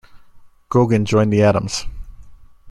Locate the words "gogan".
0.71-1.05